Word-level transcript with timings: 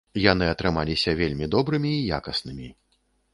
Яны 0.31 0.45
атрымаліся 0.53 1.13
вельмі 1.19 1.49
добрымі 1.57 1.91
і 1.99 2.01
якаснымі. 2.19 2.73